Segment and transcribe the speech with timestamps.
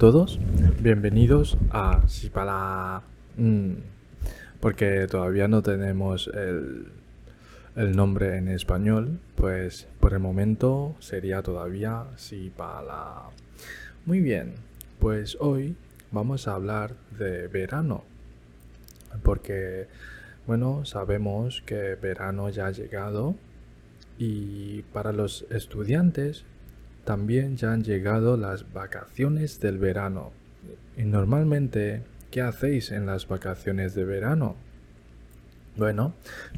[0.00, 0.40] todos,
[0.80, 3.02] bienvenidos a Sipala.
[3.36, 3.72] Mm,
[4.58, 6.86] porque todavía no tenemos el,
[7.76, 13.24] el nombre en español, pues por el momento sería todavía Sipala.
[14.06, 14.54] Muy bien,
[15.00, 15.76] pues hoy
[16.12, 18.04] vamos a hablar de verano.
[19.22, 19.86] Porque,
[20.46, 23.34] bueno, sabemos que verano ya ha llegado
[24.16, 26.46] y para los estudiantes
[27.04, 30.32] también ya han llegado las vacaciones del verano.
[30.96, 34.56] Y normalmente, ¿qué hacéis en las vacaciones de verano?
[35.76, 36.14] Bueno,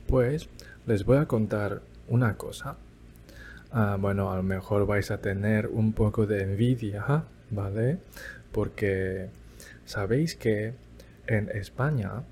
[0.06, 0.48] pues
[0.86, 2.76] les voy a contar una cosa.
[3.70, 7.98] Ah, bueno, a lo mejor vais a tener un poco de envidia, ¿vale?
[8.50, 9.28] Porque
[9.84, 10.74] sabéis que
[11.26, 12.24] en España,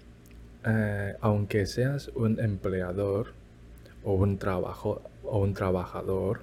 [0.67, 3.33] eh, aunque seas un empleador
[4.05, 6.43] o un, trabajo, o un trabajador,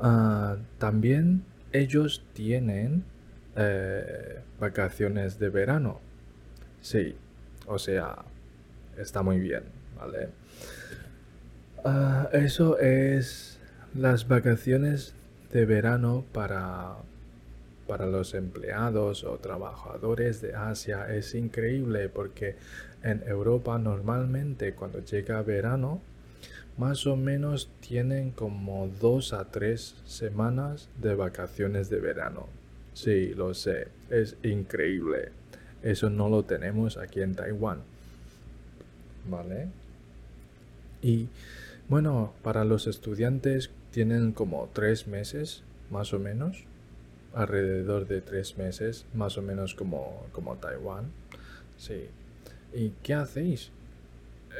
[0.00, 3.04] Ah, también ellos tienen
[3.56, 6.00] eh, vacaciones de verano.
[6.80, 7.16] Sí,
[7.66, 8.16] o sea,
[8.98, 9.62] está muy bien,
[9.96, 10.28] ¿vale?
[11.84, 13.58] Ah, eso es
[13.94, 15.14] las vacaciones
[15.52, 16.96] de verano para,
[17.86, 21.14] para los empleados o trabajadores de Asia.
[21.14, 22.56] Es increíble porque
[23.02, 26.00] en Europa normalmente cuando llega verano
[26.76, 32.48] más o menos tienen como dos a tres semanas de vacaciones de verano.
[32.94, 35.30] Sí, lo sé, es increíble.
[35.82, 37.80] Eso no lo tenemos aquí en Taiwán.
[39.28, 39.68] ¿Vale?
[41.02, 41.28] Y
[41.88, 46.64] bueno, para los estudiantes tienen como tres meses, más o menos.
[47.34, 51.06] Alrededor de tres meses, más o menos como, como Taiwán.
[51.76, 52.08] Sí.
[52.72, 53.70] ¿Y qué hacéis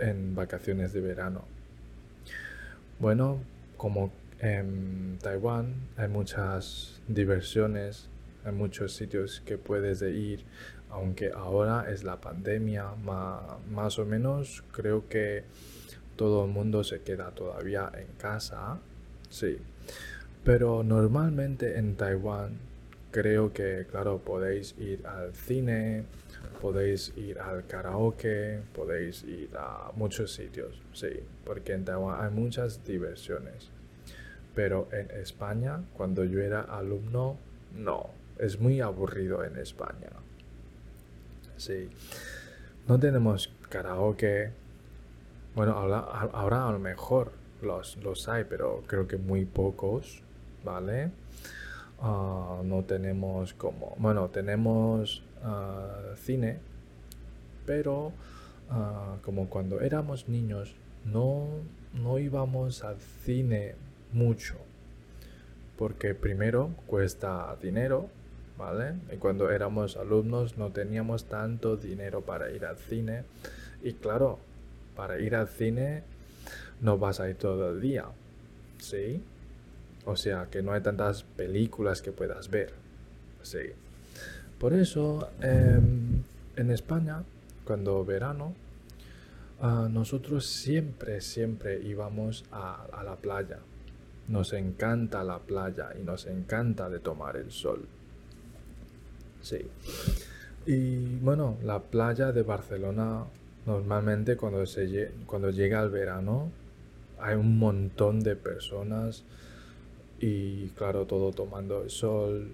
[0.01, 1.54] en vacaciones de verano?
[3.01, 3.41] Bueno,
[3.77, 8.09] como en Taiwán hay muchas diversiones,
[8.45, 10.45] hay muchos sitios que puedes ir,
[10.91, 12.87] aunque ahora es la pandemia,
[13.71, 15.45] más o menos creo que
[16.17, 18.79] todo el mundo se queda todavía en casa,
[19.29, 19.59] sí.
[20.45, 22.59] Pero normalmente en Taiwán
[23.11, 26.05] creo que, claro, podéis ir al cine,
[26.61, 32.85] podéis ir al karaoke, podéis ir a muchos sitios, sí, porque en Taiwán hay muchas
[32.85, 33.71] diversiones.
[34.55, 37.37] Pero en España, cuando yo era alumno,
[37.77, 40.11] no, es muy aburrido en España.
[41.57, 41.89] Sí,
[42.87, 44.51] no tenemos karaoke.
[45.55, 50.23] Bueno, ahora, a lo mejor los, los hay, pero creo que muy pocos,
[50.65, 51.11] ¿vale?
[52.01, 56.59] Ah, no tenemos como, bueno, tenemos ah, cine,
[57.67, 58.13] pero
[58.71, 60.75] ah, como cuando éramos niños
[61.05, 61.49] no,
[61.93, 63.75] no íbamos al cine
[64.13, 64.57] mucho,
[65.79, 68.09] porque primero cuesta dinero,
[68.59, 68.95] ¿vale?
[69.13, 73.25] Y cuando éramos alumnos no teníamos tanto dinero para ir al cine,
[73.83, 74.39] y claro,
[74.97, 76.03] para ir al cine
[76.81, 78.07] no vas a ir todo el día,
[78.79, 79.23] ¿sí?
[80.07, 82.73] O sea, que no hay tantas películas que puedas ver.
[83.43, 83.73] Sí.
[84.65, 86.23] Por eso, em,
[86.57, 87.23] en España,
[87.67, 88.55] cuando verano,
[89.61, 93.59] ah, nosotros siempre, siempre íbamos a, la playa.
[94.29, 97.87] Nos encanta la playa y nos encanta de tomar el sol.
[99.43, 99.59] Sí.
[100.65, 103.25] Y bueno, la playa de Barcelona
[103.67, 106.51] normalmente cuando, se, cuando llega el verano
[107.21, 109.25] hay un montón de personas
[110.21, 112.49] y claro, todo tomando el sol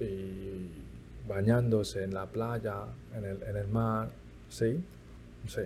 [0.00, 0.88] y
[1.30, 4.10] bañándose en la playa, en el, mar,
[4.48, 4.82] ¿sí?
[5.46, 5.62] Sí.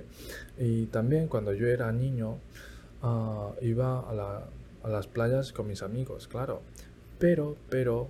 [0.59, 2.39] Y también cuando yo era niño
[3.03, 4.45] ah, iba a, la,
[4.83, 6.61] a las playas con mis amigos, claro.
[7.19, 8.09] Pero, pero,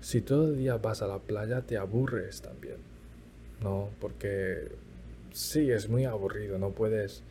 [0.00, 2.78] si todo el día vas a la playa te aburres también,
[3.62, 3.90] ¿no?
[4.00, 4.68] Porque
[5.32, 7.22] sí, es muy aburrido, no puedes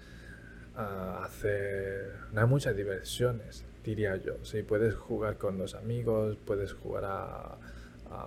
[0.78, 4.34] ah, hacer, no hay muchas diversiones diría yo.
[4.44, 7.58] Si puedes jugar con los amigos, puedes jugar a,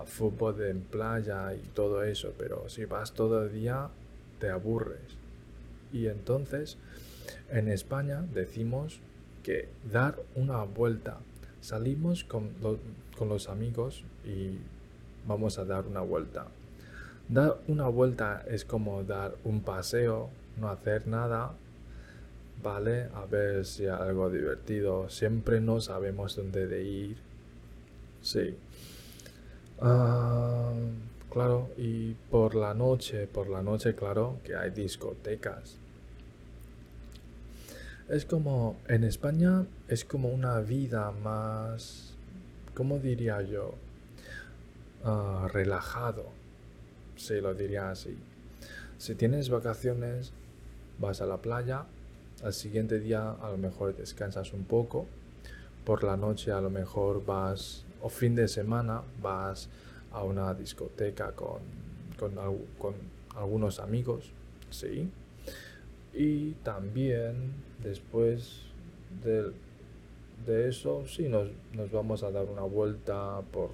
[0.05, 3.89] fútbol en playa y todo eso, pero si vas todo el día,
[4.39, 5.17] te aburres.
[5.93, 6.77] Y entonces,
[7.49, 8.99] en España decimos
[9.43, 11.17] que dar una vuelta.
[11.61, 12.49] Salimos con,
[13.17, 14.57] con los amigos y
[15.27, 16.47] vamos a dar una vuelta.
[17.29, 21.53] Dar una vuelta es como dar un paseo, no hacer nada
[22.65, 23.09] ¿vale?
[23.13, 25.09] A ver si algo divertido.
[25.09, 27.17] Siempre no sabemos dónde de ir.
[28.21, 28.55] Sí.
[29.81, 30.73] Ah,
[31.31, 35.77] claro, y por la noche, por la noche, claro, que hay discotecas.
[38.09, 42.13] Es como, en España es como una vida más,
[42.73, 43.73] ¿cómo diría yo?
[45.05, 46.25] ah, relajado,
[47.15, 48.17] si lo diría así.
[48.97, 50.33] Si tienes vacaciones,
[50.99, 51.85] vas a la playa,
[52.43, 55.05] al siguiente día a lo mejor descansas un poco,
[55.85, 59.69] por la noche a lo mejor vas, o fin de semana, vas
[60.11, 61.59] a una discoteca con,
[62.17, 62.95] con,
[63.35, 64.31] algunos amigos,
[64.69, 65.09] ¿sí?
[66.13, 67.53] Y también
[67.83, 68.61] después
[69.23, 69.51] de,
[70.45, 73.71] de eso, sí, nos, nos vamos a dar una vuelta por,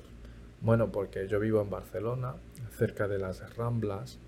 [0.62, 2.36] bueno, porque yo vivo en Barcelona,
[2.78, 4.20] cerca de las Ramblas.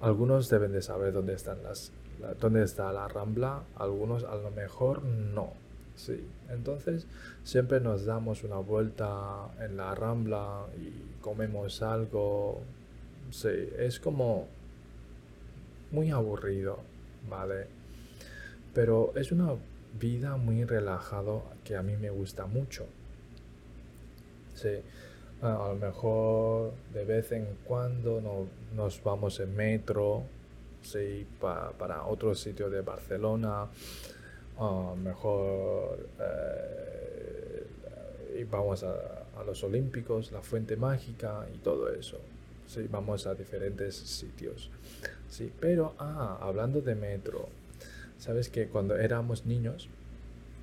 [0.00, 1.92] Algunos deben de saber dónde están las,
[2.40, 5.52] dónde está la Rambla, algunos a lo mejor no.
[5.98, 7.08] Sí, entonces
[7.42, 12.62] siempre nos damos una vuelta en la Rambla y comemos algo.
[13.32, 14.46] Sí, es como
[15.90, 16.78] muy aburrido,
[17.28, 17.66] ¿vale?
[18.72, 19.54] Pero es una
[19.98, 22.86] vida muy relajado que a mí me gusta mucho.
[24.54, 24.80] Sí,
[25.42, 28.46] a lo mejor de vez en cuando
[28.76, 30.22] nos vamos en metro,
[30.82, 33.66] sí, para otro sitio de Barcelona.
[34.58, 37.66] A mejor eh,
[38.40, 38.92] y vamos a,
[39.36, 42.18] a, los Olímpicos, la Fuente Mágica y todo eso.
[42.66, 44.70] Sí, vamos a diferentes sitios.
[45.28, 47.48] Sí, pero, ah, hablando de metro,
[48.18, 49.88] sabes que cuando éramos niños,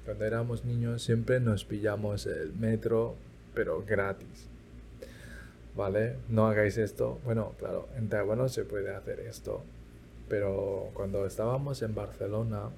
[0.06, 3.16] cuando éramos niños siempre nos pillamos el metro,
[3.56, 4.48] pero gratis.
[5.76, 6.18] ¿Vale?
[6.30, 7.20] No hagáis esto.
[7.26, 9.64] Bueno, claro, en Taiwán no se puede hacer esto.
[10.30, 12.70] Pero cuando estábamos en Barcelona,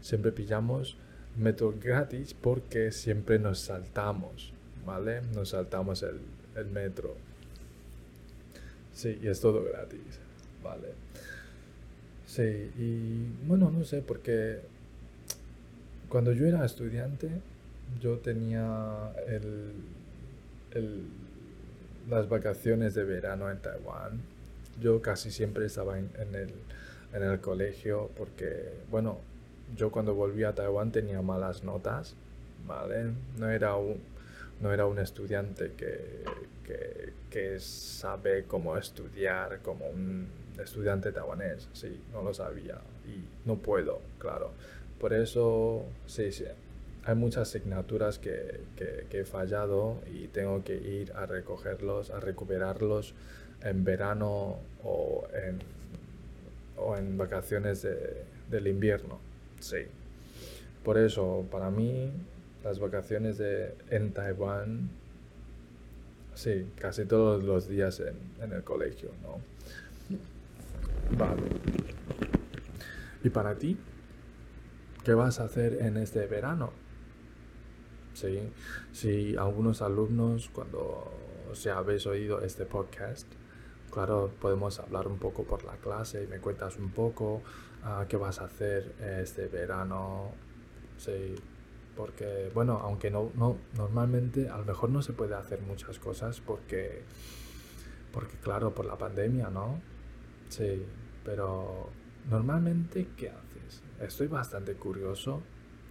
[0.00, 0.96] siempre pillamos
[1.36, 4.52] metro gratis porque siempre nos saltamos.
[4.86, 5.20] ¿Vale?
[5.34, 6.18] Nos saltamos el,
[6.56, 7.14] el metro.
[8.94, 10.00] Sí, y es todo gratis.
[10.62, 10.88] ¿Vale?
[12.26, 14.60] Sí, y bueno, no sé, porque
[16.08, 17.28] cuando yo era estudiante,
[18.00, 19.72] yo tenía el,
[20.72, 21.02] el,
[22.08, 24.20] las vacaciones de verano en Taiwán.
[24.80, 26.50] Yo casi siempre estaba en, el,
[27.12, 29.18] en el colegio porque, bueno,
[29.76, 32.14] yo cuando volví a Taiwán tenía malas notas,
[32.66, 33.12] ¿vale?
[33.36, 34.00] No era un,
[34.60, 36.24] no era un estudiante que,
[36.64, 40.28] que, que sabe cómo estudiar como un
[40.58, 44.52] estudiante taiwanés, sí, no lo sabía y no puedo, claro.
[44.98, 46.44] Por eso, sí, sí,
[47.04, 53.14] hay muchas asignaturas que, que, he fallado y tengo que ir a recogerlos, a recuperarlos
[53.62, 55.60] en verano o en,
[56.76, 59.20] o en vacaciones de, del invierno,
[59.60, 59.86] sí.
[60.84, 62.12] Por eso, para mí,
[62.64, 64.90] las vacaciones de, en Taiwán,
[66.34, 69.40] sí, casi todos los días en, en el colegio, ¿no?
[71.16, 71.42] Vale.
[73.24, 73.76] ¿Y para ti?
[75.04, 76.70] ¿Qué vas a hacer en este verano?
[78.14, 78.40] Sí,
[78.92, 81.10] si algunos alumnos, cuando
[81.52, 83.26] se habéis oído este podcast,
[83.90, 87.42] claro, podemos hablar un poco por la clase y me cuentas un poco
[87.84, 90.32] uh, qué vas a hacer este verano.
[90.96, 91.34] Sí,
[91.96, 96.40] porque, bueno, aunque no, no, normalmente a lo mejor no se puede hacer muchas cosas
[96.40, 97.02] porque,
[98.12, 99.80] porque claro, por la pandemia, ¿no?
[100.48, 100.84] Sí,
[101.24, 101.90] pero
[102.30, 103.82] normalmente, ¿qué haces?
[104.00, 105.42] Estoy bastante curioso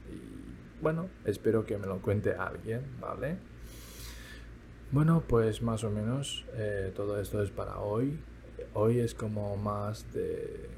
[0.10, 3.38] y bueno, espero que me lo cuente alguien, ¿vale?
[4.92, 8.18] Bueno, pues más o menos eh, todo esto es para hoy.
[8.74, 10.70] Hoy es como más de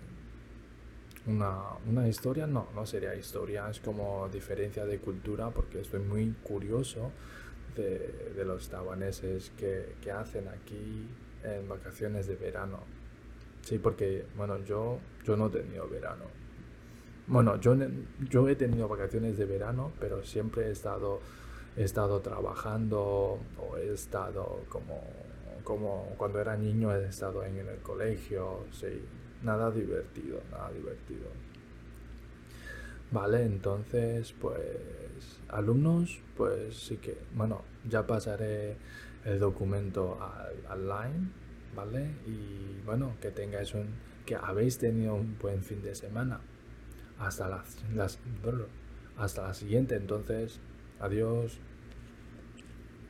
[1.29, 6.31] una, una, historia, no, no sería historia, es como diferencia de cultura porque estoy muy
[6.43, 7.11] curioso
[7.75, 11.07] de, de los taiwaneses que, que hacen aquí
[11.43, 12.79] en vacaciones de verano.
[13.61, 16.25] Sí, porque, bueno, yo, yo no he tenido verano.
[17.27, 17.75] Bueno, yo,
[18.29, 21.19] yo he tenido vacaciones de verano, pero siempre he estado,
[21.77, 25.03] he estado trabajando o he estado como,
[25.63, 29.03] como cuando era niño he estado en, el colegio, sí,
[29.43, 31.27] nada divertido, nada divertido.
[33.11, 38.77] Vale, entonces, pues, alumnos, pues sí que, bueno, ya pasaré
[39.25, 41.29] el documento al, online
[41.75, 42.09] ¿vale?
[42.25, 43.87] Y bueno, que tengáis un,
[44.25, 46.39] que habéis tenido un buen fin de semana.
[47.17, 47.77] Hasta las,
[49.17, 50.59] hasta la siguiente, entonces,
[50.99, 51.59] adiós.